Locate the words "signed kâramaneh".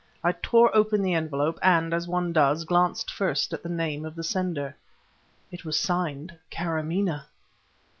5.79-7.25